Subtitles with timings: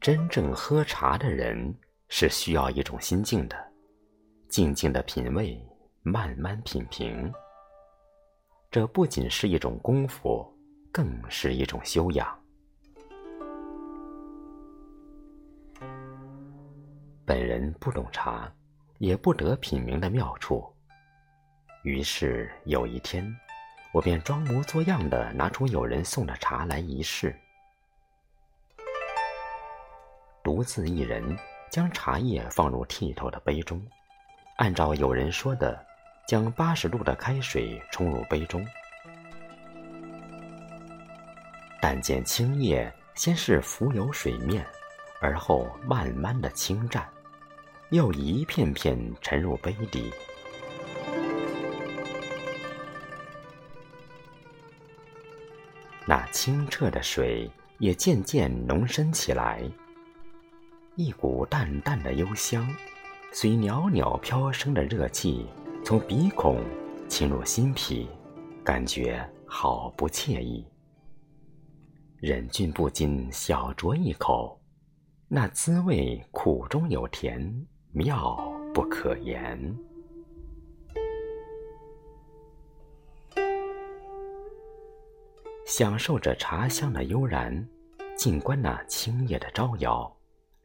[0.00, 1.74] 真正喝茶的人
[2.08, 3.56] 是需要一种心境的，
[4.48, 5.60] 静静的品味，
[6.02, 7.30] 慢慢品评。
[8.70, 10.46] 这不仅是一种功夫，
[10.92, 12.38] 更是一种修养。
[17.26, 18.50] 本人不懂茶，
[18.98, 20.64] 也不得品茗的妙处。
[21.82, 23.28] 于是有一天，
[23.92, 27.36] 我便装模作样的拿出友人送的茶来一试，
[30.48, 31.36] 独自一人
[31.68, 33.78] 将茶叶放入剔透的杯中，
[34.56, 35.78] 按照有人说的。
[36.26, 38.66] 将八十度的开水冲入杯中，
[41.82, 44.66] 但见青叶先是浮游水面，
[45.20, 47.06] 而后慢慢的侵占，
[47.90, 50.10] 又一片片沉入杯底。
[56.06, 59.62] 那清澈的水也渐渐浓深起来，
[60.98, 62.68] 一股淡淡的幽香，
[63.32, 65.46] 随袅袅飘升的热气。
[65.84, 66.60] 从鼻孔
[67.06, 68.08] 侵入心脾，
[68.64, 70.66] 感觉好不惬意。
[72.16, 74.60] 忍俊不禁小酌一口，
[75.28, 78.36] 那滋味苦中有甜，妙
[78.74, 79.56] 不可言。
[85.64, 87.68] 享受着茶香的悠然，
[88.16, 90.17] 静观那青叶的招摇，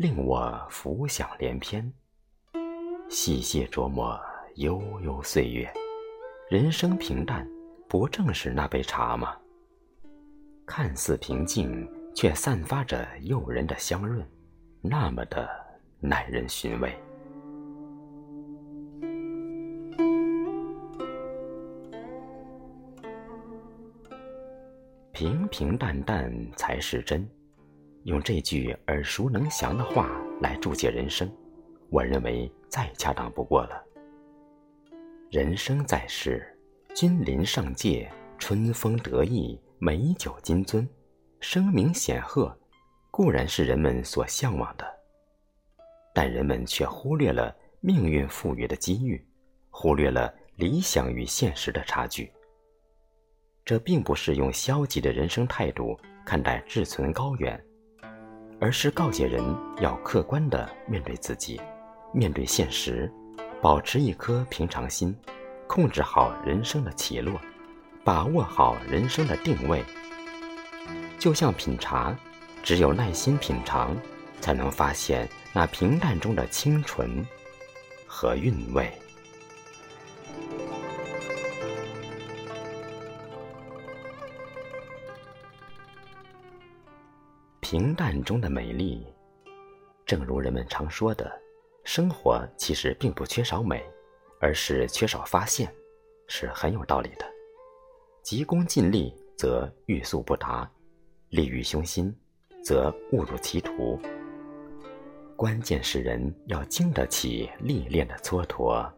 [0.00, 1.92] 令我浮想联翩。
[3.08, 4.16] 细细琢磨。
[4.54, 5.72] 悠悠岁月，
[6.50, 7.48] 人生平淡，
[7.88, 9.36] 不正是那杯茶吗？
[10.66, 14.26] 看似平静，却散发着诱人的香润，
[14.80, 15.48] 那么的
[16.00, 16.92] 耐人寻味。
[25.12, 27.28] 平平淡淡才是真，
[28.04, 30.10] 用这句耳熟能详的话
[30.40, 31.30] 来注解人生，
[31.90, 33.82] 我认为再恰当不过了。
[35.30, 36.56] 人生在世，
[36.94, 40.86] 君临上界，春风得意，美酒金樽，
[41.40, 42.56] 声名显赫，
[43.10, 44.86] 固然是人们所向往的。
[46.14, 49.22] 但人们却忽略了命运赋予的机遇，
[49.70, 52.32] 忽略了理想与现实的差距。
[53.64, 55.94] 这并不是用消极的人生态度
[56.24, 57.62] 看待志存高远，
[58.60, 59.42] 而是告诫人
[59.80, 61.60] 要客观地面对自己，
[62.12, 63.12] 面对现实。
[63.60, 65.16] 保持一颗平常心，
[65.66, 67.40] 控制好人生的起落，
[68.04, 69.84] 把握好人生的定位。
[71.18, 72.16] 就像品茶，
[72.62, 73.96] 只有耐心品尝，
[74.40, 77.24] 才能发现那平淡中的清纯
[78.06, 78.92] 和韵味。
[87.70, 89.06] 平淡中的美丽，
[90.06, 91.30] 正如人们常说的。
[91.84, 93.84] 生活其实并不缺少美，
[94.40, 95.70] 而是缺少发现，
[96.28, 97.26] 是很有道理的。
[98.22, 100.66] 急功近利则欲速不达，
[101.28, 102.10] 利欲熏心
[102.64, 104.00] 则误入歧途。
[105.36, 108.90] 关键是人要经得起历练的蹉跎。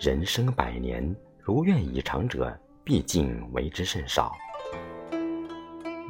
[0.00, 2.52] 人生百年，如愿以偿者
[2.82, 4.32] 毕竟为之甚少。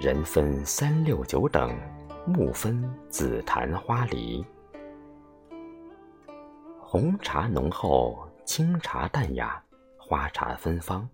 [0.02, 1.72] 人分三六九等。
[2.26, 4.44] 木分紫檀花梨，
[6.80, 9.62] 红茶浓厚，清茶淡雅，
[9.96, 11.08] 花茶芬芳。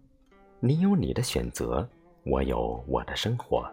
[0.59, 1.87] 你有你的选择，
[2.25, 3.71] 我有我的生活。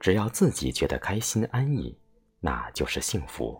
[0.00, 1.96] 只要自己觉得开心安逸，
[2.40, 3.56] 那就是幸福。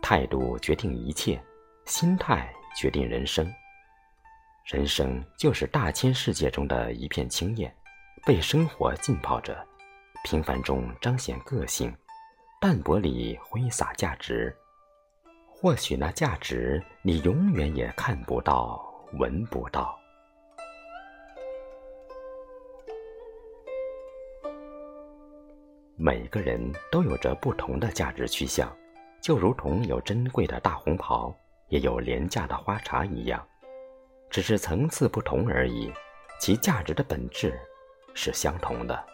[0.00, 1.38] 态度决定一切，
[1.84, 3.46] 心态决定人生。
[4.64, 7.70] 人生就是大千世界中的一片青叶，
[8.24, 9.54] 被生活浸泡着。
[10.24, 11.94] 平凡中彰显个性，
[12.58, 14.56] 淡泊里挥洒价值。
[15.46, 18.82] 或许那价值你永远也看不到、
[19.18, 19.98] 闻不到。
[25.94, 26.58] 每个人
[26.90, 28.74] 都有着不同的价值趋向，
[29.20, 31.36] 就如同有珍贵的大红袍，
[31.68, 33.46] 也有廉价的花茶一样，
[34.30, 35.92] 只是层次不同而已，
[36.40, 37.60] 其价值的本质
[38.14, 39.13] 是相同的。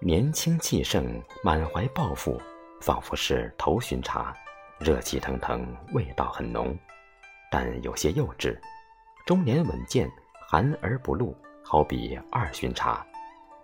[0.00, 2.40] 年轻气盛，满怀抱负，
[2.80, 4.32] 仿佛是头巡茶，
[4.78, 6.78] 热气腾腾，味道很浓，
[7.50, 8.56] 但有些幼稚；
[9.26, 10.08] 中年稳健，
[10.48, 13.04] 含而不露，好比二巡茶，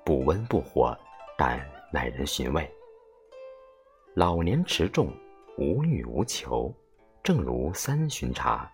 [0.05, 0.93] 不温不火，
[1.39, 2.69] 但耐人寻味；
[4.15, 5.15] 老年持重，
[5.57, 6.75] 无欲无求，
[7.23, 8.69] 正如三巡茶，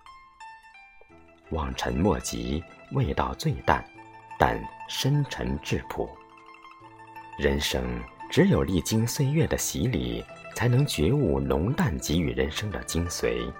[1.50, 3.84] 望尘莫及，味道最淡，
[4.38, 4.58] 但
[4.88, 6.08] 深沉质朴。
[7.40, 7.82] 人生
[8.30, 10.22] 只有历经岁月的洗礼，
[10.54, 13.50] 才能觉悟浓淡给予人生的精髓。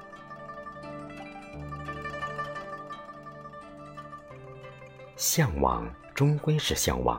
[5.16, 7.18] 向往终归是向往，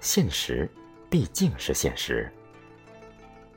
[0.00, 0.66] 现实
[1.10, 2.32] 毕竟是现实。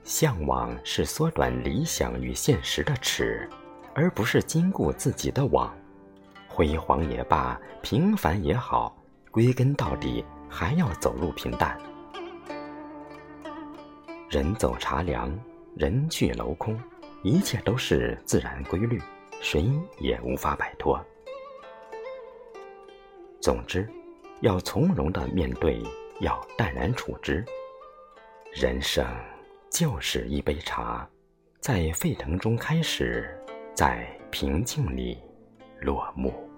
[0.04, 3.50] 向往是缩短理想与现实的尺，
[3.96, 5.74] 而不是禁锢自己的网。
[6.50, 8.94] 辉煌也罢，平凡也好，
[9.32, 11.80] 归根到底还要走入平淡。
[14.32, 15.38] 人走茶凉，
[15.76, 16.80] 人去楼空，
[17.22, 18.98] 一切都是自然规律，
[19.42, 19.70] 谁
[20.00, 20.98] 也无法摆脱。
[23.42, 23.86] 总之，
[24.40, 25.84] 要从容的面对，
[26.22, 27.44] 要淡然处之。
[28.54, 29.06] 人生
[29.70, 31.06] 就是一杯茶，
[31.60, 33.38] 在沸腾中开始，
[33.76, 35.22] 在平静里
[35.82, 36.50] 落幕。